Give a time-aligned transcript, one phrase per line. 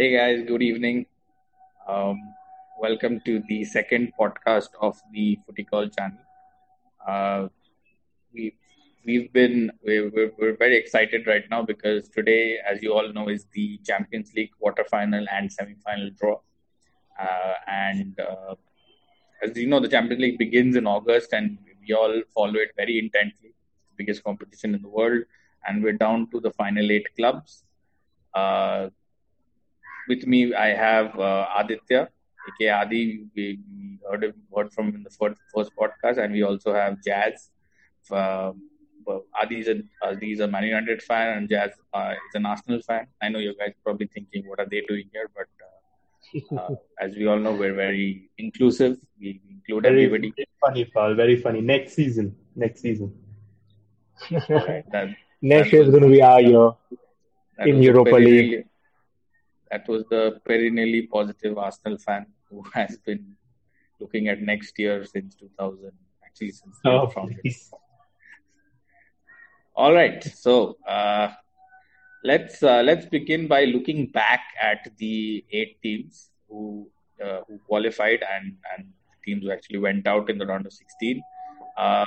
[0.00, 1.04] Hey guys, good evening.
[1.86, 2.18] Um,
[2.80, 6.16] welcome to the second podcast of the Footy Call channel.
[7.06, 7.48] Uh,
[8.32, 8.54] we
[9.04, 13.44] we've been we're, we're, very excited right now because today, as you all know, is
[13.52, 16.40] the Champions League quarterfinal and semi-final draw.
[17.20, 18.54] Uh, and uh,
[19.42, 22.98] as you know, the Champions League begins in August, and we all follow it very
[22.98, 23.52] intently.
[23.98, 25.24] biggest competition in the world,
[25.68, 27.64] and we're down to the final eight clubs.
[28.32, 28.88] Uh,
[30.10, 32.00] with me, I have uh, Aditya,
[32.48, 33.02] aka Adi.
[33.34, 37.02] We, we heard, him, heard from in the first, first podcast, and we also have
[37.06, 37.50] Jazz.
[38.10, 38.52] Uh,
[39.42, 42.80] Adi is a Adi is a Man United fan, and Jazz uh, is an Arsenal
[42.88, 43.06] fan.
[43.22, 45.28] I know you guys probably thinking, what are they doing here?
[45.38, 46.74] But uh, uh,
[47.04, 48.98] as we all know, we're very inclusive.
[49.20, 50.32] We include Very, everybody.
[50.36, 51.14] very funny, Paul.
[51.14, 51.60] Very funny.
[51.60, 52.36] Next season.
[52.54, 53.14] Next season.
[54.30, 56.70] That, Next year is going to be our year.
[57.60, 58.66] In Europa League.
[59.70, 63.36] That was the perennially positive Arsenal fan who has been
[64.00, 65.92] looking at next year since 2000.
[66.24, 67.54] Actually, since Oh, founded.
[69.74, 71.30] All right, so uh,
[72.24, 76.88] let's uh, let's begin by looking back at the eight teams who
[77.24, 78.86] uh, who qualified and and
[79.24, 81.22] teams who actually went out in the round of 16.
[81.76, 82.04] Uh,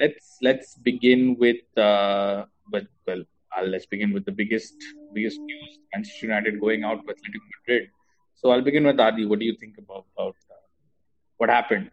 [0.00, 3.22] let's let's begin with uh, with well,
[3.56, 4.74] uh, let's begin with the biggest
[5.14, 7.88] biggest news: Manchester United going out with Atletico Madrid.
[8.36, 9.26] So I'll begin with Adi.
[9.26, 10.64] What do you think about about uh,
[11.38, 11.90] what happened?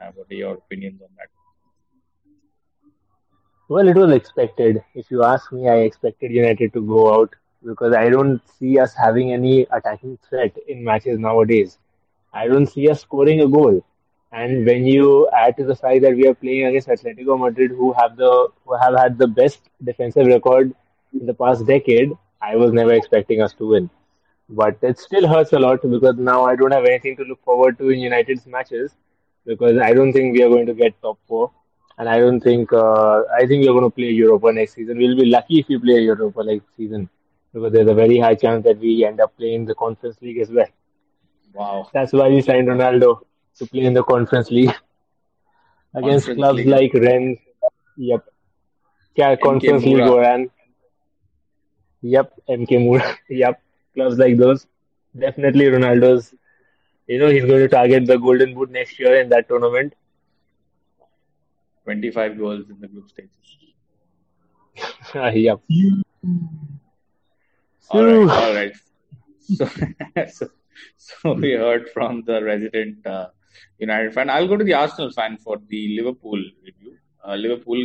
[0.00, 1.28] Uh, what are your opinions on that?
[3.68, 4.82] Well, it was expected.
[4.94, 8.94] If you ask me, I expected United to go out because I don't see us
[8.94, 11.78] having any attacking threat in matches nowadays.
[12.32, 13.84] I don't see us scoring a goal.
[14.32, 17.92] And when you add to the fact that we are playing against Atletico Madrid, who
[17.92, 20.74] have the who have had the best defensive record
[21.18, 23.90] in the past decade, I was never expecting us to win.
[24.48, 27.78] But it still hurts a lot because now I don't have anything to look forward
[27.78, 28.92] to in United's matches
[29.46, 31.50] because I don't think we are going to get top four.
[31.98, 34.98] And I don't think uh, I think we're going to play Europa next season.
[34.98, 37.08] We'll be lucky if we play Europa next season
[37.52, 40.50] because there's a very high chance that we end up playing the Conference League as
[40.50, 40.68] well.
[41.52, 41.90] Wow.
[41.92, 43.20] That's why we signed Ronaldo
[43.58, 44.74] to play in the Conference League
[45.94, 46.66] against Conference clubs League.
[46.68, 47.38] like Rennes.
[47.96, 48.24] Yep.
[49.16, 50.46] Yeah, Conference League, Mura.
[52.02, 53.16] Yep, MK Mura.
[53.28, 53.62] yep,
[53.94, 54.66] clubs like those.
[55.18, 56.34] Definitely Ronaldo's.
[57.06, 59.94] You know, he's going to target the Golden Boot next year in that tournament.
[61.84, 63.30] 25 goals in the group stages.
[65.34, 65.60] yep.
[67.90, 68.72] All right, all right.
[69.40, 69.68] So,
[70.28, 70.48] so,
[70.96, 73.28] so we heard from the resident uh,
[73.78, 74.30] United fan.
[74.30, 76.96] I'll go to the Arsenal fan for the Liverpool review.
[77.26, 77.84] Uh, Liverpool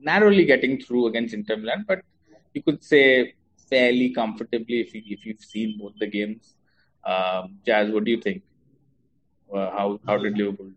[0.00, 2.00] narrowly getting through against Inter Milan, but
[2.54, 3.34] you could say
[3.72, 6.54] fairly comfortably if you, if you've seen both the games.
[7.04, 8.42] Um, Jazz, what do you think?
[9.52, 10.72] Uh, how how did Liverpool?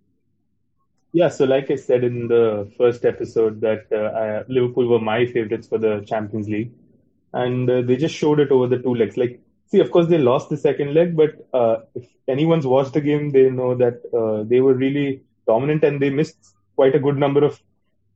[1.19, 5.25] Yeah, so like I said in the first episode, that uh, I, Liverpool were my
[5.25, 6.71] favorites for the Champions League,
[7.33, 9.15] and uh, they just showed it over the two legs.
[9.21, 13.01] Like, see, of course they lost the second leg, but uh, if anyone's watched the
[13.01, 17.17] game, they know that uh, they were really dominant and they missed quite a good
[17.17, 17.61] number of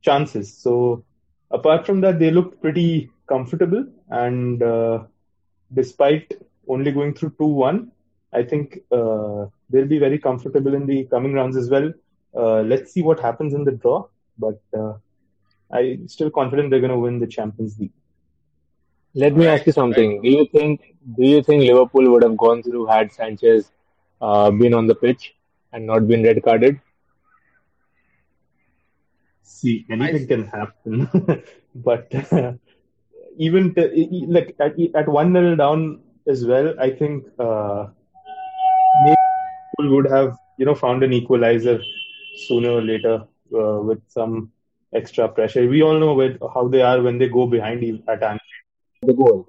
[0.02, 0.52] chances.
[0.66, 1.04] So,
[1.50, 4.98] apart from that, they looked pretty comfortable, and uh,
[5.80, 6.32] despite
[6.68, 7.78] only going through two-one,
[8.32, 11.92] I think uh, they'll be very comfortable in the coming rounds as well.
[12.34, 14.06] Uh, let's see what happens in the draw,
[14.38, 14.94] but uh,
[15.70, 17.92] I'm still confident they're going to win the Champions League.
[19.14, 20.22] Let me ask you something.
[20.22, 20.80] Do you think
[21.16, 23.72] do you think Liverpool would have gone through had Sanchez
[24.20, 25.34] uh, been on the pitch
[25.72, 26.80] and not been red carded?
[29.42, 31.08] See, anything can happen,
[31.74, 32.52] but uh,
[33.40, 37.86] even e- like at, at one nil down as well, I think uh,
[39.04, 39.16] maybe
[39.94, 41.80] would have you know found an equalizer
[42.46, 43.16] sooner or later
[43.60, 44.52] uh, with some
[44.94, 45.66] extra pressure.
[45.66, 48.40] We all know with, how they are when they go behind at Anfield.
[49.02, 49.46] The goal.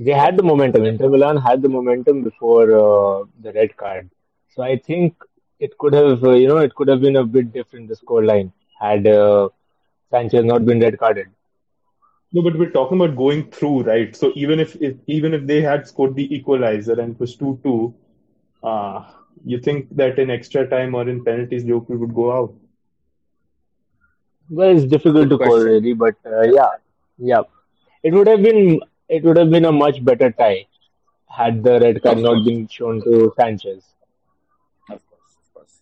[0.00, 0.84] They had the momentum.
[0.84, 4.10] Inter Milan had the momentum before uh, the red card.
[4.50, 5.14] So I think
[5.58, 8.52] it could have, uh, you know, it could have been a bit different the scoreline
[8.80, 9.48] had uh,
[10.10, 11.28] Sanchez not been red carded.
[12.32, 14.14] No, but we're talking about going through, right?
[14.14, 17.58] So even if, if even if they had scored the equalizer and it was two
[17.62, 17.94] two,
[18.62, 19.04] uh,
[19.44, 22.54] you think that in extra time or in penalties Liverpool would go out?
[24.50, 25.64] Well, it's difficult Good to call question.
[25.64, 26.70] really, but uh, yeah,
[27.18, 27.42] yeah,
[28.02, 30.66] it would have been it would have been a much better tie
[31.28, 32.44] had the red card Of not course.
[32.44, 33.84] been shown to Sanchez.
[34.90, 35.80] Of course, of course.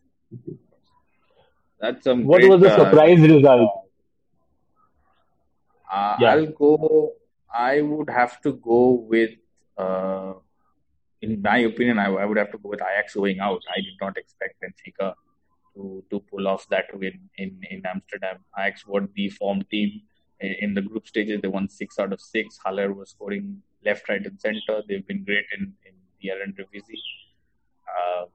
[1.80, 3.85] That's some What great, was the uh, surprise result?
[5.90, 6.32] Uh, Yeah.
[6.32, 7.12] I'll go.
[7.52, 9.30] I would have to go with
[9.78, 10.34] uh,
[11.22, 13.62] in my opinion, I, I, would have to go with Ajax going out.
[13.70, 15.14] I did not expect Benfica
[15.74, 18.38] to to pull off that win in in Amsterdam.
[18.58, 20.02] Ajax were the form team
[20.40, 21.40] in the group stages.
[21.40, 22.58] They won six out of six.
[22.64, 24.82] Haller was scoring left, right, and center.
[24.88, 27.02] They've been great in in the Eredivisie.
[27.94, 28.26] Uh,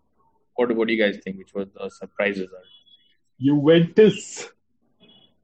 [0.55, 1.37] what what do you guys think?
[1.37, 2.71] Which was the surprise result?
[3.39, 4.49] Juventus.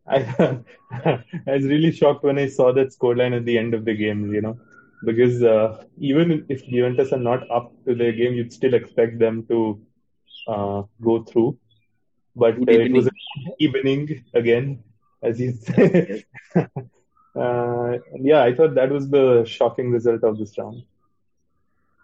[0.08, 0.18] I,
[0.92, 4.34] I was really shocked when I saw that scoreline at the end of the game.
[4.34, 4.60] You know,
[5.04, 9.46] because uh, even if Juventus are not up to their game, you'd still expect them
[9.48, 9.82] to
[10.48, 11.58] uh, go through.
[12.36, 13.14] But uh, it was an
[13.60, 14.84] evening again,
[15.24, 16.24] as you said.
[17.36, 20.84] Uh, yeah, I thought that was the shocking result of this round.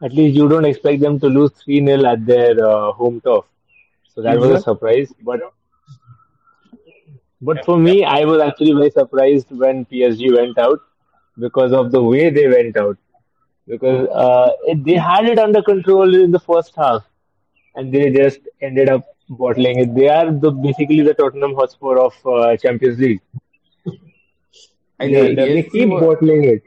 [0.03, 3.45] At least you don't expect them to lose 3 0 at their uh, home turf.
[4.13, 5.11] So that was a surprise.
[5.21, 5.41] But
[7.45, 10.79] but for me, I was actually very surprised when PSG went out
[11.37, 12.97] because of the way they went out.
[13.67, 17.03] Because uh, it, they had it under control in the first half,
[17.75, 19.95] and they just ended up bottling it.
[19.95, 23.21] They are the basically the Tottenham Hotspur of uh, Champions League.
[24.99, 26.63] Yeah, they keep were, bottling it.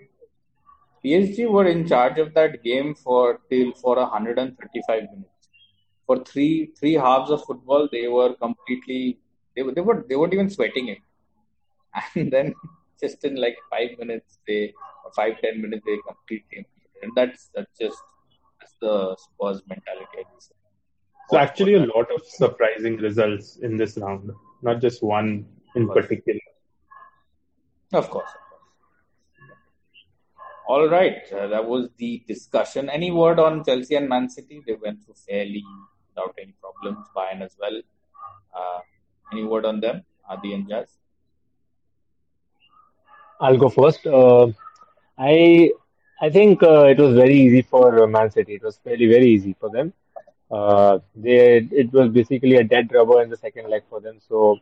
[1.05, 5.31] PSG were in charge of that game for till for 135 minutes.
[6.06, 9.19] For three three halves of football, they were completely
[9.56, 10.99] they were they were they weren't even sweating it,
[12.14, 12.55] and then
[13.00, 14.73] just in like five minutes they
[15.14, 16.67] five ten minutes they completely
[17.03, 18.03] and that's that's just
[18.61, 20.25] that's the Spurs mentality.
[21.31, 24.31] So actually, a lot of surprising results in this round,
[24.62, 26.41] not just one in particular.
[27.93, 28.62] Of course, of course.
[30.69, 32.88] All right, uh, that was the discussion.
[32.88, 34.62] Any word on Chelsea and Man City?
[34.67, 35.64] They went through fairly
[36.08, 37.06] without any problems.
[37.17, 37.81] Bayern as well.
[38.56, 38.81] Uh,
[39.32, 40.99] any word on them, Adi and Jazz?
[43.40, 44.06] I'll go first.
[44.06, 44.49] Uh,
[45.19, 45.70] I
[46.20, 48.55] I think uh, it was very easy for Man City.
[48.55, 49.93] It was fairly very easy for them.
[50.50, 54.58] Uh, they it was basically a dead rubber in the second leg for them, so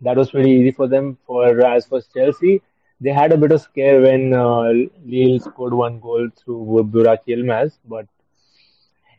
[0.00, 1.16] that was pretty easy for them.
[1.26, 2.62] For as for Chelsea,
[3.00, 4.72] they had a bit of scare when uh,
[5.04, 8.06] Lille scored one goal through Burak Yilmaz, but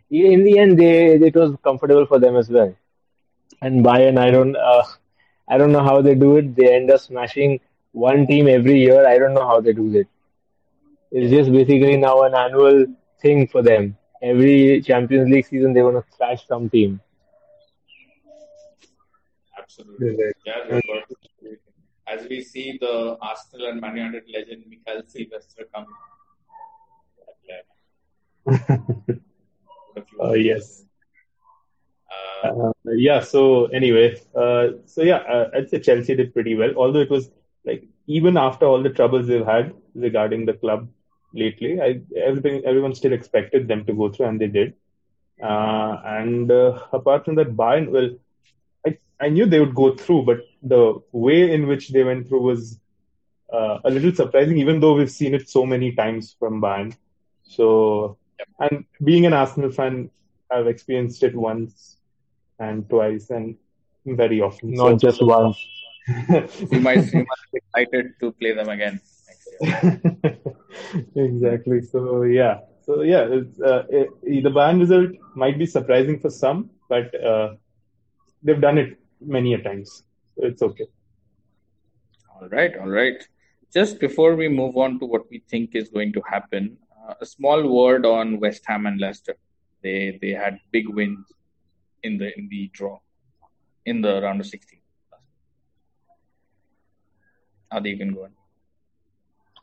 [0.10, 2.74] in the end, they it was comfortable for them as well.
[3.62, 4.84] And Bayern, I don't uh,
[5.48, 6.56] I don't know how they do it.
[6.56, 7.60] They end up smashing
[7.92, 9.08] one team every year.
[9.08, 10.08] I don't know how they do it.
[11.12, 12.86] It's just basically now an annual
[13.22, 13.98] thing for them.
[14.22, 17.00] Every Champions League season, they want to smash some team.
[19.58, 20.32] Absolutely.
[20.46, 20.80] Yeah,
[22.08, 25.86] As we see the Arsenal and Man United legend Mikael Silvestre come.
[30.24, 30.86] uh, yes.
[32.44, 33.22] Uh, uh, yeah.
[33.22, 36.74] So anyway, uh, so yeah, uh, I'd say Chelsea did pretty well.
[36.76, 37.30] Although it was
[37.66, 40.88] like even after all the troubles they've had regarding the club
[41.34, 44.74] lately, I everything everyone still expected them to go through, and they did.
[45.42, 48.10] Uh, and uh, apart from that, Bayern, well,
[48.86, 52.42] I I knew they would go through, but the way in which they went through
[52.42, 52.80] was
[53.54, 56.96] uh, a little surprising, even though we've seen it so many times from Bayern.
[57.44, 58.18] So,
[58.60, 60.10] and being an Arsenal fan,
[60.52, 61.97] I've experienced it once
[62.60, 63.56] and twice, and
[64.06, 64.74] very often.
[64.74, 65.58] Not so, just once.
[66.72, 69.02] you might we might be excited to play them again
[71.16, 71.82] exactly.
[71.82, 72.60] So yeah.
[72.86, 73.24] So yeah,
[73.66, 77.56] uh, it, the Bayern result might be surprising for some, but uh,
[78.44, 80.04] they've done it many a times.
[80.36, 80.86] So it's okay.
[82.34, 83.22] All right, all right.
[83.74, 87.26] Just before we move on to what we think is going to happen, uh, a
[87.26, 89.36] small word on West Ham and Leicester.
[89.84, 91.26] They they had big wins
[92.08, 92.98] in the in the draw
[93.86, 94.80] in the round of 16.
[97.72, 98.32] Adi, you can go on.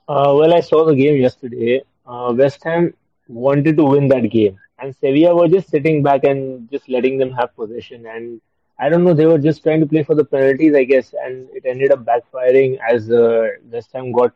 [0.09, 1.83] Uh, well, I saw the game yesterday.
[2.07, 2.93] Uh, West Ham
[3.29, 7.33] wanted to win that game, and Sevilla were just sitting back and just letting them
[7.33, 8.07] have possession.
[8.07, 8.41] And
[8.79, 11.49] I don't know, they were just trying to play for the penalties, I guess, and
[11.55, 14.33] it ended up backfiring as uh, West Ham got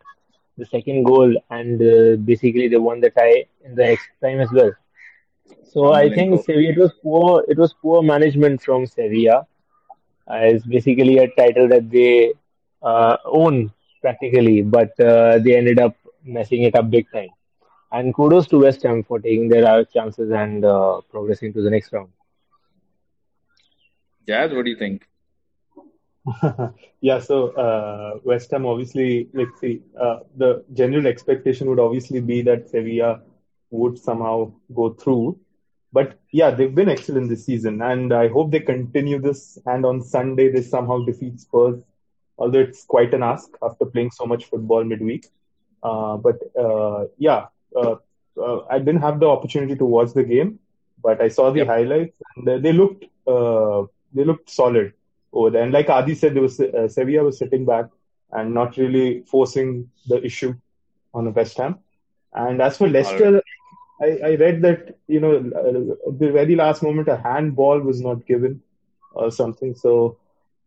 [0.56, 4.50] the second goal, and uh, basically they won the tie in the extra time as
[4.52, 4.72] well.
[5.70, 7.44] So I think Sevilla it was poor.
[7.48, 9.46] It was poor management from Sevilla.
[10.30, 12.32] Uh, it's basically a title that they
[12.82, 17.30] uh, own practically, but uh, they ended up messing it up big time.
[17.90, 21.92] And kudos to West Ham for taking their chances and uh, progressing to the next
[21.92, 22.10] round.
[24.26, 25.08] Jazz, what do you think?
[27.00, 32.42] yeah, so uh, West Ham obviously, let's see, uh, the general expectation would obviously be
[32.42, 33.22] that Sevilla
[33.70, 35.38] would somehow go through.
[35.92, 39.58] But yeah, they've been excellent this season, and I hope they continue this.
[39.66, 41.82] And on Sunday, they somehow defeat Spurs
[42.38, 45.26] although it's quite an ask after playing so much football midweek.
[45.82, 47.46] Uh, but uh, yeah,
[47.76, 47.96] uh,
[48.40, 50.58] uh, I didn't have the opportunity to watch the game,
[51.02, 51.66] but I saw the Yep.
[51.66, 53.84] highlights and they looked uh,
[54.14, 54.92] they looked solid
[55.32, 55.62] over there.
[55.62, 57.86] And like Adi said, there was uh, Sevilla was sitting back
[58.32, 60.54] and not really forcing the issue
[61.14, 61.76] on the West Ham.
[62.32, 63.42] And as for Leicester,
[64.00, 68.26] I, I read that you know uh, the very last moment a handball was not
[68.26, 68.62] given
[69.12, 69.74] or something.
[69.74, 70.18] So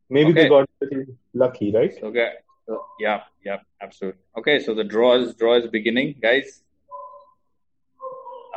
[0.10, 0.86] maybe they got a
[1.34, 1.94] lucky, right?
[2.04, 2.32] Okay.
[2.68, 4.22] So, yeah, yeah, absolutely.
[4.38, 6.62] Okay, so the draw is draw is beginning, guys.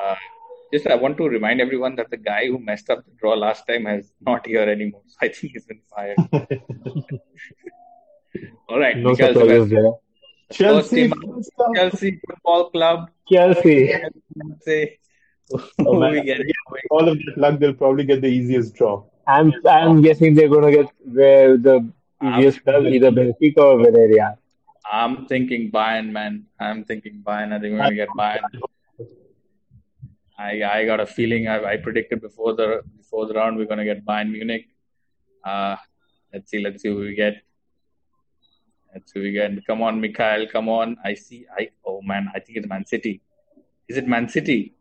[0.00, 0.16] Uh,
[0.72, 3.66] just I want to remind everyone that the guy who messed up the draw last
[3.66, 5.02] time has not here anymore.
[5.06, 6.18] So I think he's been fired.
[8.68, 9.92] All right, No Mikael surprises there.
[10.48, 11.74] First Chelsea, team, first up.
[11.74, 13.10] Chelsea Football Club.
[13.30, 13.92] Chelsea.
[14.60, 14.98] Say,
[15.52, 15.58] Oh,
[15.94, 16.12] who man.
[16.12, 16.40] we get?
[16.90, 19.04] all of that luck, they'll probably get the easiest draw.
[19.26, 21.90] I'm I'm guessing they're gonna get where the
[22.22, 24.36] easiest club, either Benfica or Villarreal.
[24.90, 26.44] I'm thinking Bayern, man.
[26.60, 27.52] I'm thinking Bayern.
[27.52, 28.42] I think we're gonna get Bayern.
[30.38, 31.48] I I got a feeling.
[31.48, 34.66] I, I predicted before the before the round we're gonna get Bayern Munich.
[35.44, 35.76] Uh,
[36.32, 36.60] let's see.
[36.60, 37.42] Let's see who we get.
[38.94, 39.50] Let's who we get.
[39.66, 40.46] Come on, Mikael.
[40.50, 40.96] Come on.
[41.04, 41.46] I see.
[41.58, 42.28] I oh man.
[42.34, 43.20] I think it's Man City.
[43.88, 44.74] Is it Man City?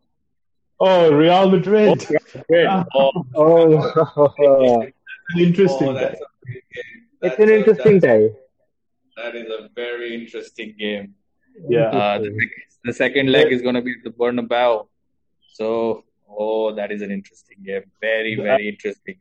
[0.80, 2.04] Oh, Real Madrid.
[2.68, 4.86] Ah, Oh, Oh,
[5.38, 5.88] Interesting.
[5.88, 7.02] oh, that's a great game.
[7.22, 9.22] it's an a- interesting that's- tie.
[9.22, 11.14] That is a very interesting game.
[11.68, 11.88] yeah.
[11.98, 12.30] Uh, the,
[12.84, 14.86] the second leg is going to be at the Bernabeu.
[15.52, 17.84] So, oh, that is an interesting game.
[18.00, 19.16] Very, very interesting.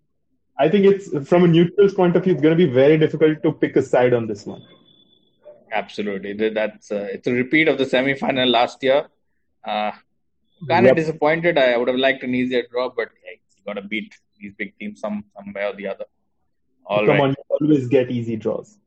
[0.58, 3.44] I think it's from a neutral's point of view, it's going to be very difficult
[3.44, 4.64] to pick a side on this one.
[5.74, 6.34] Absolutely.
[6.50, 9.08] That's uh, it's a repeat of the semi-final last year.
[9.66, 9.92] Uh,
[10.70, 10.96] kind of Yep.
[10.98, 11.58] disappointed.
[11.58, 14.78] I would have liked an easier draw, but hey, you got to beat these big
[14.78, 16.06] teams some some way or the other.
[16.86, 17.22] All Come right.
[17.22, 18.78] on, you always get easy draws.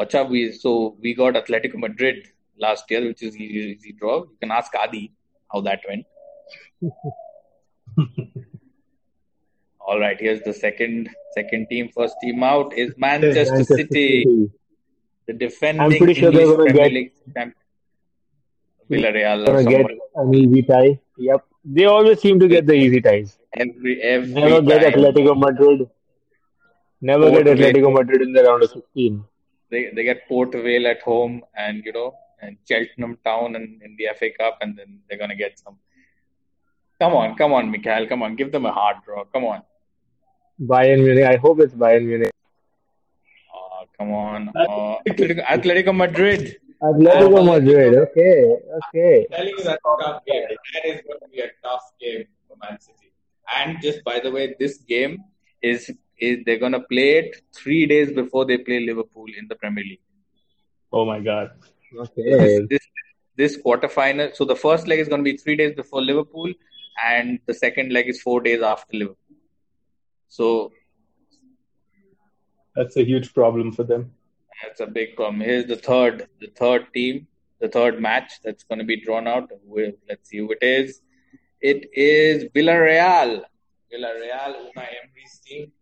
[0.00, 2.26] Acha, we so we got Atletico Madrid
[2.58, 4.16] last year, which is easy, easy draw.
[4.24, 5.12] You can ask Adi
[5.52, 6.04] how that went.
[9.80, 11.88] All right, here's the second second team.
[11.94, 14.50] First team out is Manchester, Manchester City, City.
[15.26, 17.54] The defending I'm pretty sure they're English gonna Premier get- League champ.
[18.90, 20.98] Villarreal or Gonna get an easy tie.
[21.18, 21.44] Yep.
[21.64, 23.38] They always seem to get the easy ties.
[23.56, 25.88] Every every Never get Atletico Madrid.
[27.00, 27.72] Never Port get Vale.
[27.72, 29.24] Atletico Madrid in the round of 16.
[29.70, 31.36] they they get Port Vale at home
[31.66, 32.08] and you know
[32.42, 35.78] and Cheltenham Town and in the FA Cup and then they're gonna get some.
[37.00, 39.24] Come on, come on, Mikael, come on, give them a hard draw.
[39.36, 39.62] Come on.
[40.72, 41.24] Bayern Munich.
[41.24, 42.30] I hope it's Bayern Munich.
[44.02, 44.52] Oh, come on.
[44.56, 46.56] Oh, Atletico, Atletico Madrid.
[46.82, 47.94] Atletico Oh, Madrid.
[47.94, 48.02] Oh.
[48.02, 48.56] Okay.
[48.78, 49.26] Okay.
[49.30, 50.44] telling you that's a tough game.
[50.74, 53.12] That is going to be a tough game for Man City.
[53.56, 55.24] And just by the way, this game
[55.62, 59.54] is is they're going to play it three days before they play Liverpool in the
[59.56, 60.00] Premier League.
[60.92, 61.50] Oh my God.
[61.98, 62.66] Okay.
[62.68, 62.80] This
[63.36, 64.34] this quarterfinal.
[64.34, 66.52] So the first leg is going to be three days before Liverpool,
[67.04, 69.36] and the second leg is four days after Liverpool.
[70.28, 70.72] So
[72.76, 74.12] That's a huge problem for them.
[74.62, 75.40] That's a big problem.
[75.40, 77.26] Here's the third, the third team,
[77.60, 79.50] the third match that's going to be drawn out.
[79.66, 81.00] We- Let's see who it is.
[81.60, 83.42] It is Villarreal.
[83.92, 85.72] Villarreal, Unai Emery's team.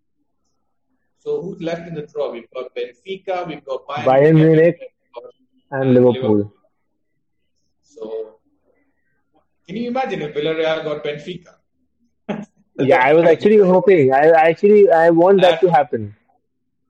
[1.19, 2.33] So who's left in the draw?
[2.33, 4.79] We've got Benfica, we've got Bayern, Bayern Munich
[5.71, 6.53] and and Liverpool.
[7.83, 8.37] So
[9.67, 11.55] can you imagine if Villarreal got Benfica?
[12.79, 14.13] Yeah, I was actually hoping.
[14.15, 16.17] I actually I want that to happen.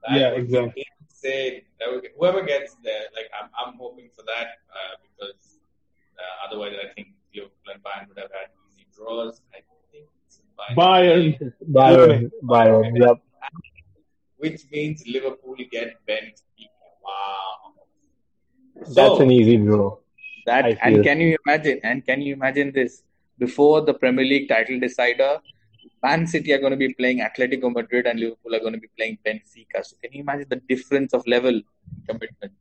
[0.03, 0.73] That Yeah, exactly.
[0.77, 0.87] be
[1.23, 1.63] Insane.
[1.79, 5.59] That would, whoever gets there, like I'm, I'm hoping for that uh, because
[6.19, 9.43] uh, otherwise I think Liverpool and Bayern would have had easy draws.
[9.53, 9.61] I
[9.93, 10.41] think it's
[10.77, 11.53] Bayern.
[11.71, 12.99] Bayern, Bayern.
[12.99, 13.17] Yep.
[14.39, 16.69] which means Liverpool get Benfica.
[17.05, 17.73] Wow.
[18.95, 19.99] That's an easy draw.
[20.47, 21.81] that and can you imagine?
[21.83, 23.03] And can you imagine this?
[23.39, 25.41] Before the Premier League title decider,
[26.03, 28.89] Man City are going to be playing Atletico Madrid and Liverpool are going to be
[28.97, 29.85] playing Benfica.
[29.85, 31.61] So can you imagine the difference of level
[32.09, 32.53] commitment?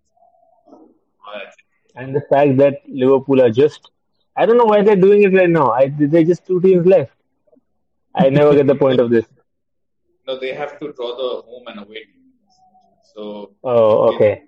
[1.34, 1.66] That's it.
[1.96, 3.90] And the fact that Liverpool are just
[4.36, 5.72] I don't know why they're doing it right now.
[5.72, 7.12] I they're just two teams left.
[8.16, 9.26] I never get the point of this.
[10.28, 12.06] No, they have to draw the home and away.
[13.14, 14.44] So, Oh, okay.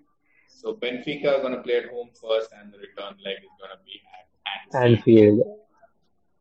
[0.48, 3.71] so Benfica are going to play at home first, and the return leg is going
[3.75, 5.38] to be at Anfield.
[5.39, 5.57] Anfield.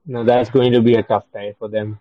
[0.07, 1.99] No, that's going to be a tough tie for them.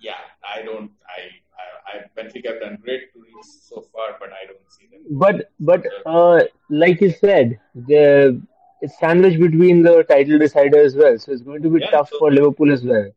[0.00, 0.14] Yeah,
[0.48, 0.90] I don't.
[1.16, 1.20] I,
[1.62, 5.02] I, I Benfica have done great to reach so far, but I don't see them.
[5.10, 8.40] But but uh, like you said, the
[8.80, 11.18] it's sandwiched between the title decider as well.
[11.18, 13.10] So it's going to be Yeah, tough so- for Liverpool as well.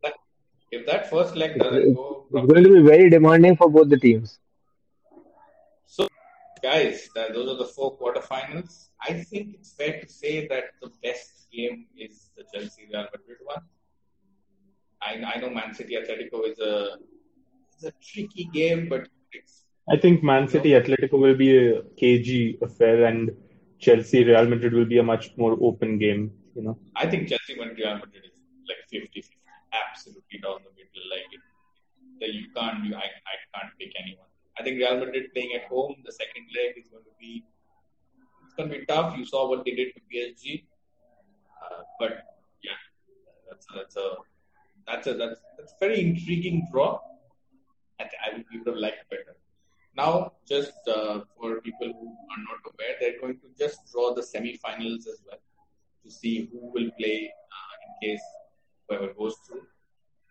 [0.72, 3.90] If that first leg It's, doesn't go, it's going to be very demanding for both
[3.90, 4.40] the teams.
[5.86, 6.08] So,
[6.64, 8.88] guys, those are the four quarterfinals.
[9.02, 13.40] I think it's fair to say that the best game is the Chelsea Real Madrid
[13.44, 13.64] one.
[15.02, 16.98] I, I know Man City Atletico is a
[17.78, 22.58] is a tricky game, but it's I think Man City Atletico will be a cagey
[22.62, 23.32] affair, and
[23.80, 26.32] Chelsea Real Madrid will be a much more open game.
[26.56, 28.32] You know, I think Chelsea and Real Madrid is
[28.68, 29.24] like 50
[29.74, 31.06] absolutely down the middle.
[31.10, 31.42] Like it,
[32.20, 34.28] the, you can't, you, I, I can't pick anyone.
[34.60, 37.44] I think Real Madrid playing at home, the second leg is going to be
[38.46, 39.18] it's going to be tough.
[39.18, 40.66] You saw what they did to PSG,
[41.64, 42.24] uh, but
[42.62, 42.80] yeah,
[43.50, 44.16] that's a, that's a
[44.88, 47.00] that's a that's that's a very intriguing draw.
[48.00, 49.36] I, I would, would have liked better.
[49.96, 54.24] Now, just uh, for people who are not aware, they're going to just draw the
[54.24, 55.40] semi-finals as well
[56.04, 58.22] to see who will play uh, in case
[58.88, 59.66] whoever goes through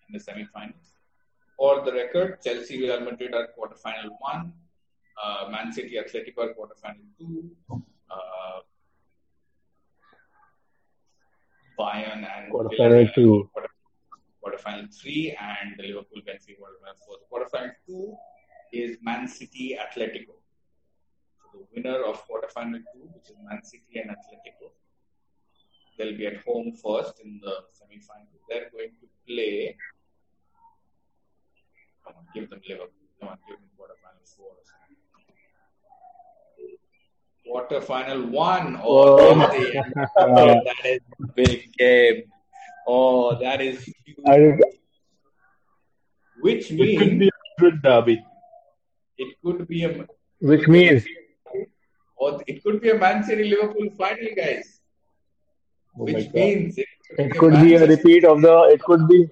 [0.08, 0.94] in the semi-finals.
[1.58, 4.54] For the record, Chelsea, Real Madrid are quarterfinal one,
[5.22, 7.50] uh, Man City, Atletico are quarterfinal two,
[8.10, 8.60] uh,
[11.78, 13.50] Bayern and Quarterfinal two.
[13.54, 13.79] quarterfinal
[14.92, 17.16] three, and the Liverpool Benfica quarterfinal four.
[17.18, 18.16] The quarterfinal two
[18.72, 20.34] is Man City Atletico.
[21.38, 24.70] So the winner of quarterfinal two, which is Man City and Atletico,
[25.98, 28.26] they'll be at home first in the semi-final.
[28.48, 29.76] They're going to play.
[32.06, 32.90] Come on, give them Liverpool.
[33.20, 34.52] Come on, give them quarterfinal four.
[37.46, 38.78] Quarterfinal one.
[38.82, 39.18] Oh,
[40.16, 40.60] Oh.
[40.64, 41.00] that is
[41.34, 42.24] big game.
[42.86, 43.88] Oh, that is.
[44.26, 44.58] I,
[46.40, 48.24] Which means it could be a Madrid derby.
[49.18, 50.06] it could be a
[50.40, 51.04] which means
[52.16, 54.80] or it could be a Man City Liverpool final, guys.
[55.98, 58.54] Oh Which means it could it be could be a repeat of the.
[58.72, 59.28] It could be.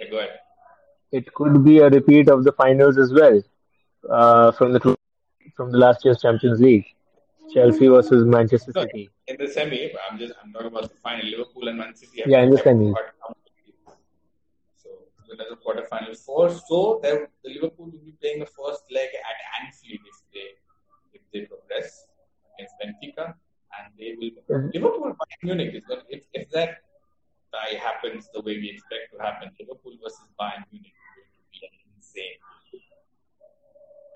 [0.00, 0.38] Yeah, go ahead.
[1.12, 3.42] It could be a repeat of the finals as well,
[4.10, 4.96] uh, from the
[5.56, 6.86] from the last year's Champions League,
[7.52, 9.10] Chelsea versus Manchester No, City.
[9.28, 11.26] in the semi, I'm just I'm talking about the final.
[11.26, 12.20] Liverpool and Man City.
[12.22, 12.92] have Yeah, in the semi.
[14.82, 14.88] So
[15.28, 16.50] winners of quarterfinal four.
[16.50, 20.46] So the Liverpool will be playing the first leg at Anfield if they
[21.12, 22.06] if they progress
[22.58, 23.34] against Benfica,
[23.78, 24.74] and they will Mhm.
[24.74, 26.82] Liverpool Bayern Munich is if if that
[27.52, 31.78] tie happens the way we expect to happen, Liverpool versus Bayern Munich is going to
[31.84, 32.38] be insane.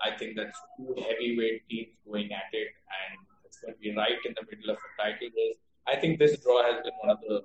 [0.01, 4.18] I think that's two heavyweight teams going at it, and it's going to be right
[4.29, 5.59] in the middle of a title race.
[5.91, 7.41] I think this draw has been one of the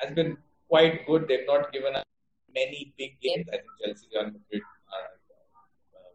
[0.00, 0.36] has been
[0.68, 1.26] quite good.
[1.28, 2.04] They've not given us
[2.54, 3.46] many big games.
[3.52, 4.62] I think Chelsea and Madrid
[4.96, 5.08] are
[5.94, 6.12] uh,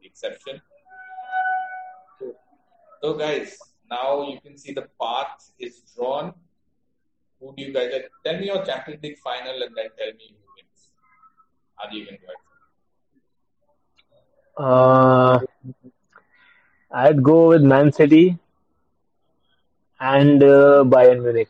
[0.00, 0.60] the exception.
[3.02, 3.58] So, guys,
[3.90, 6.32] now you can see the path is drawn.
[7.40, 8.10] Who do you guys like?
[8.24, 10.80] Tell me your Champions League final, and then tell me who wins.
[11.84, 12.42] Adi, you can go ahead.
[14.56, 15.40] Uh,
[16.92, 18.38] I'd go with Man City
[20.00, 21.48] and uh, Bayern Munich.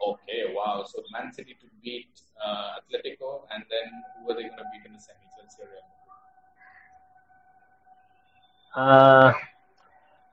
[0.00, 0.84] Okay, wow.
[0.84, 3.86] So Man City to beat uh, Atletico, and then
[4.18, 5.26] who are they going to beat in the semi?
[5.36, 6.18] Chelsea or Real Madrid?
[8.76, 9.32] Uh,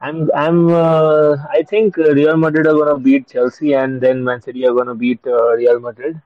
[0.02, 4.66] I'm I'm uh, I think Real Madrid are gonna beat Chelsea and then Man City
[4.68, 6.22] are gonna beat uh, Real Madrid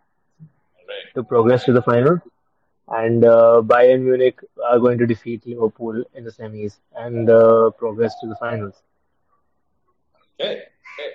[0.88, 1.14] Right.
[1.16, 2.20] to progress to the final,
[2.90, 8.16] and uh, Bayern Munich are going to defeat Liverpool in the semis and uh, progress
[8.22, 8.85] to the finals.
[10.40, 10.54] Okay.
[10.54, 11.10] Okay.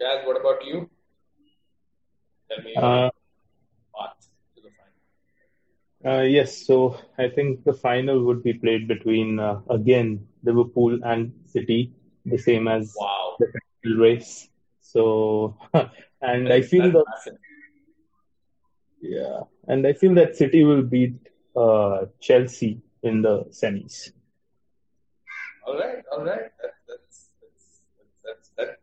[0.00, 0.88] Jazz, what about you?
[2.50, 3.10] Tell me Uh,
[3.96, 4.70] path to the
[6.04, 6.18] final.
[6.20, 11.32] uh, yes, so I think the final would be played between uh, again Liverpool and
[11.46, 11.92] City,
[12.26, 13.36] the same as Wow.
[13.38, 14.48] the title race.
[14.80, 15.56] So,
[16.20, 17.38] and I feel that massive.
[19.00, 21.14] yeah, and I feel that City will beat
[21.56, 24.10] uh, Chelsea in the semis.
[25.66, 26.40] All right, all right.
[26.40, 26.71] That's, that,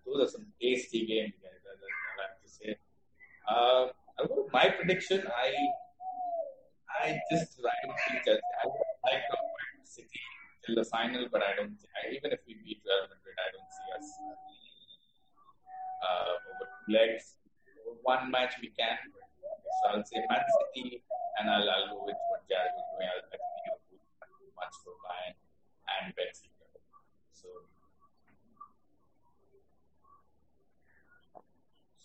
[0.10, 1.54] those are some tasty games, I
[2.22, 2.76] have to say.
[3.48, 3.93] Uh,
[4.28, 5.24] with my prediction.
[5.30, 5.54] I
[6.89, 8.67] I just I don't think that I
[9.08, 9.38] like to
[9.86, 10.22] City
[10.65, 11.78] till the final, but I don't.
[11.95, 14.08] I, even if we beat Real Madrid, I don't see us
[16.04, 17.39] uh, two legs.
[18.04, 18.98] One match we can.
[19.82, 21.02] So I'll say Man City,
[21.39, 23.08] and I'll, I'll go with what Jazz was doing.
[23.08, 25.34] I'll bet Liverpool much for Bayern
[25.95, 26.67] and Benfica.
[27.34, 27.48] So,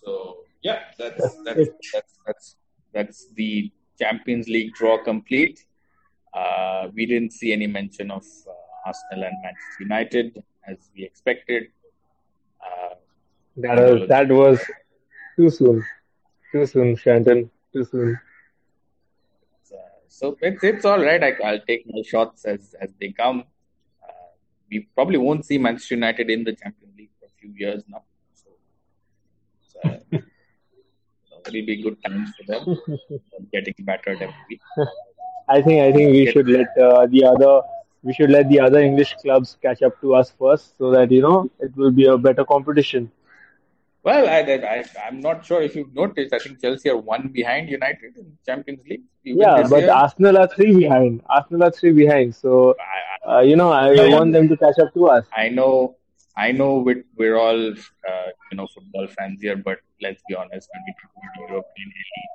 [0.05, 2.57] so yeah, that's that's that's that's
[2.93, 5.65] that's the Champions League draw complete.
[6.33, 8.53] Uh, we didn't see any mention of uh,
[8.87, 11.65] Arsenal and Manchester United as we expected.
[12.61, 12.95] Uh,
[13.57, 14.59] That was that was
[15.37, 15.85] too soon,
[16.53, 18.19] too soon, Shanton, too soon.
[20.09, 21.23] so it's it's all right.
[21.29, 23.45] I, I'll take my shots as as they come.
[24.03, 24.29] Uh,
[24.71, 28.03] we probably won't see Manchester United in the Champions League for a few years now.
[31.47, 32.79] It'll be good times for them.
[33.53, 34.61] getting battered every week.
[35.49, 37.61] I think I think we should let uh, the other
[38.03, 41.23] we should let the other English clubs catch up to us first, so that you
[41.23, 43.11] know it will be a better competition.
[44.05, 46.35] Well, I, I, I'm not sure if you've noticed.
[46.35, 49.05] I think Chelsea are one behind United in Champions League.
[49.23, 49.93] Yeah, but year.
[49.93, 51.23] Arsenal are three behind.
[51.31, 52.35] Arsenal are three behind.
[52.35, 52.77] So,
[53.27, 55.25] uh, you know, I want them to catch up to us.
[55.35, 55.97] I know,
[56.37, 56.79] I know.
[56.79, 60.69] We're, we're all, uh, you know, football fans here, but let's be honest.
[60.73, 62.35] When we talk about European elite,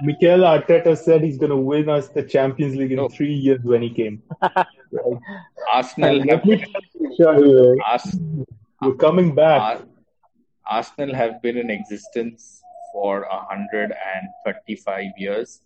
[0.00, 3.08] Mikel Arteta said he's going to win us the Champions League in no.
[3.08, 4.22] three years when he came.
[5.72, 6.42] Arsenal have.
[7.16, 8.18] Sure, Ars-
[8.80, 9.80] We're coming back.
[10.70, 15.62] Arsenal have been in existence for 135 years.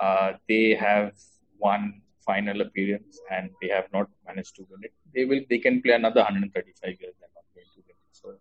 [0.00, 1.12] Uh, they have
[1.58, 4.92] one final appearance and they have not managed to win it.
[5.14, 5.40] They will.
[5.48, 7.14] They can play another 135 years.
[7.20, 8.12] They're not going to win it.
[8.12, 8.34] So,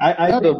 [0.00, 0.58] I, I think,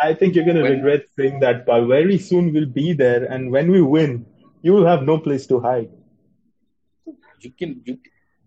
[0.00, 3.50] I think you're going to regret saying that, but very soon we'll be there, and
[3.50, 4.26] when we win,
[4.62, 5.90] you will have no place to hide.
[7.40, 7.82] You can.
[7.84, 7.98] You,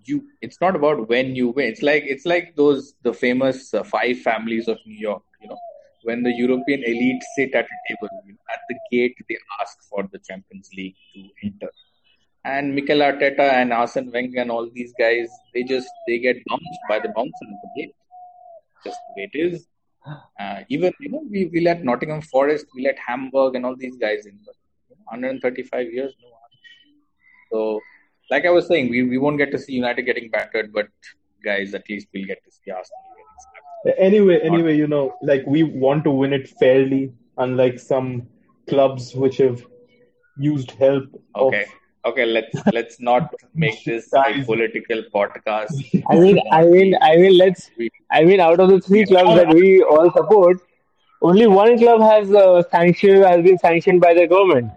[0.05, 3.83] you it's not about when you win it's like it's like those the famous uh,
[3.83, 5.57] five families of new york you know
[6.03, 9.77] when the european elite sit at a table you know, at the gate they ask
[9.89, 11.69] for the champions league to enter
[12.45, 16.79] and Mikel Arteta and Arsene Wenger and all these guys they just they get bounced
[16.87, 17.95] by the bouncer at the gate
[18.85, 19.67] just the way it is
[20.39, 23.97] uh, even you know we, we let Nottingham Forest we let Hamburg and all these
[23.97, 24.55] guys in but
[24.89, 26.29] you know, 135 years no
[27.51, 27.81] so
[28.29, 30.87] like I was saying, we, we won't get to see United getting battered, but
[31.43, 33.01] guys, at least we'll get to see Arsenal
[33.83, 38.27] getting Anyway, anyway, you know, like we want to win it fairly, unlike some
[38.67, 39.65] clubs which have
[40.37, 41.05] used help.
[41.35, 41.65] Okay.
[42.05, 46.03] Okay, let's let's not make this a political podcast.
[46.09, 47.69] I mean, I mean, I mean, let's.
[48.09, 50.61] I mean, out of the three clubs that we all support,
[51.21, 54.71] only one club has uh, sanctioned has been sanctioned by the government.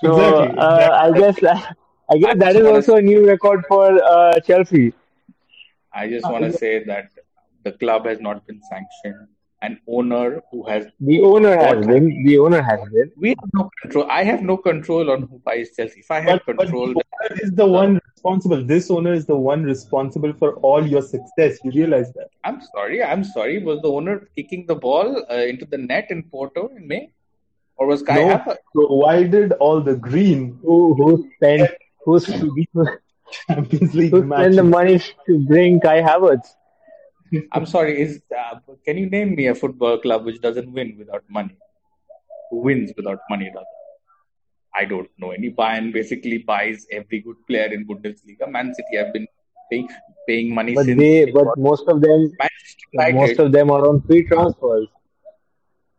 [0.00, 0.58] So exactly.
[0.58, 1.42] Uh, I guess
[2.10, 4.92] I guess I that is also a new record for uh, Chelsea.
[5.94, 7.08] I just want to say that
[7.64, 9.28] the club has not been sanctioned.
[9.62, 13.12] An owner who has the owner has been the owner has been.
[13.16, 14.06] We have no control.
[14.10, 16.00] I have no control on who buys Chelsea.
[16.00, 18.64] If I had but, control, but the is the one responsible.
[18.64, 21.58] This owner is the one responsible for all your success.
[21.62, 22.30] You realize that?
[22.44, 23.02] I'm sorry.
[23.04, 23.62] I'm sorry.
[23.62, 27.12] Was the owner kicking the ball uh, into the net in Porto in May?
[27.76, 31.70] Or was Kai no, So why did all the green who who spent
[32.04, 32.26] who's
[33.46, 36.54] Champions League who spend the money to bring Kai Havertz?
[37.52, 38.00] I'm sorry.
[38.00, 41.56] Is uh, can you name me a football club which doesn't win without money?
[42.50, 43.50] Who wins without money?
[43.54, 43.66] Rather,
[44.74, 45.30] I don't know.
[45.30, 48.50] Any Bayern basically buys every good player in Bundesliga.
[48.50, 49.26] Man City have been
[49.70, 49.88] paying
[50.26, 50.86] paying money but.
[50.86, 52.32] They, but most of them,
[52.94, 54.88] most of them are on free transfers.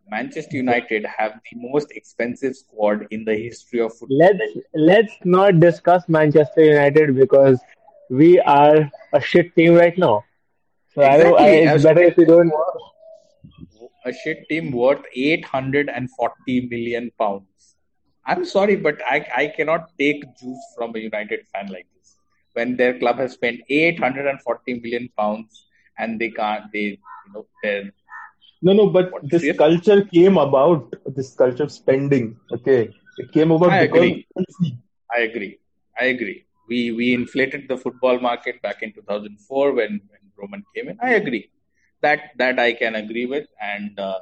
[0.10, 4.18] Manchester United have the most expensive squad in the history of football.
[4.20, 7.60] Let's let's not discuss Manchester United because
[8.10, 10.24] we are a shit team right now.
[10.96, 11.38] So exactly.
[11.38, 12.52] I, I, it's better if you don't.
[14.06, 17.76] A shit team worth 840 million pounds.
[18.26, 22.16] I'm sorry, but I, I cannot take juice from a United fan like this.
[22.54, 25.66] When their club has spent 840 million pounds
[25.98, 27.92] and they can't, they, you know, they're
[28.66, 32.38] no, no, but what this culture came about, this culture of spending.
[32.50, 32.90] Okay.
[33.18, 34.26] It came about I agree.
[35.14, 35.60] I agree.
[36.00, 36.46] I agree.
[36.70, 40.98] We we inflated the football market back in 2004 when, when Roman came in.
[41.02, 41.50] I agree.
[42.02, 43.48] That that I can agree with.
[43.62, 44.20] And uh,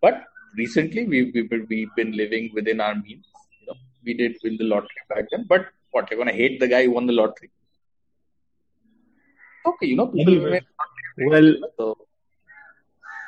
[0.00, 0.24] but
[0.56, 3.26] recently we we we've been living within our means.
[3.60, 5.46] You know, we did win the lottery back then.
[5.48, 7.50] But what you're gonna hate the guy who won the lottery?
[9.66, 10.34] Okay, you know people.
[10.34, 10.60] Anyway.
[11.18, 11.98] Well, so,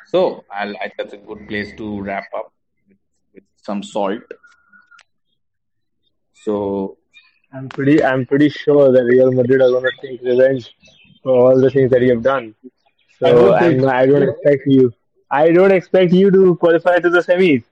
[0.07, 2.53] so I'll, I, that's a good place to wrap up
[2.87, 2.97] with,
[3.33, 4.21] with some salt.
[6.33, 6.97] So
[7.53, 10.73] I'm pretty I'm pretty sure that Real Madrid are going to take revenge
[11.23, 12.55] for all the things that you have done.
[13.19, 14.93] So I don't, think, I don't expect you.
[15.29, 17.63] I don't expect you to qualify to the semis.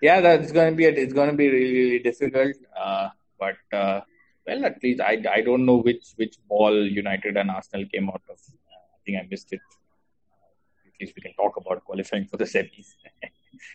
[0.00, 2.54] Yeah, that's going to be a, it's going to be really really difficult.
[2.78, 4.00] Uh, but uh,
[4.46, 8.22] well, at least I, I don't know which which ball United and Arsenal came out
[8.30, 8.38] of.
[8.38, 9.60] I think I missed it
[10.98, 12.94] at least we can talk about qualifying for the semis.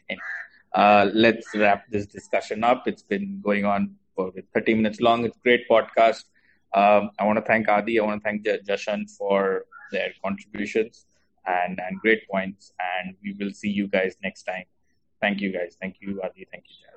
[0.09, 0.19] and,
[0.73, 2.87] uh, let's wrap this discussion up.
[2.87, 5.25] It's been going on for 30 minutes long.
[5.25, 6.25] It's a great podcast.
[6.73, 7.99] Um, I want to thank Adi.
[7.99, 11.05] I want to thank Jashan for their contributions
[11.45, 12.73] and, and great points.
[12.79, 14.65] And we will see you guys next time.
[15.21, 15.77] Thank you, guys.
[15.79, 16.47] Thank you, Adi.
[16.51, 16.92] Thank you, Jashan.